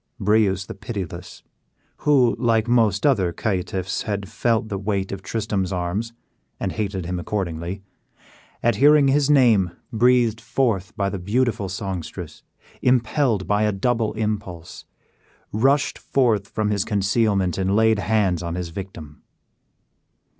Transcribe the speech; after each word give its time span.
Breuse 0.19 0.65
the 0.65 0.73
Pitiless, 0.73 1.43
who 1.97 2.35
like 2.39 2.67
most 2.67 3.05
other 3.05 3.31
caitiffs 3.31 4.01
had 4.01 4.27
felt 4.27 4.67
the 4.67 4.79
weight 4.79 5.11
of 5.11 5.21
Tristram's 5.21 5.71
arm, 5.71 6.01
and 6.59 6.71
hated 6.71 7.05
him 7.05 7.19
accordingly, 7.19 7.83
at 8.63 8.77
hearing 8.77 9.09
his 9.09 9.29
name 9.29 9.69
breathed 9.93 10.41
forth 10.41 10.91
by 10.97 11.07
the 11.11 11.19
beautiful 11.19 11.69
songstress, 11.69 12.41
impelled 12.81 13.45
by 13.45 13.61
a 13.61 13.71
double 13.71 14.13
impulse, 14.13 14.85
rushed 15.51 15.99
forth 15.99 16.47
from 16.47 16.71
his 16.71 16.83
concealment 16.83 17.59
and 17.59 17.75
laid 17.75 17.99
hands 17.99 18.41
on 18.41 18.55
his 18.55 18.69
victim. 18.69 19.21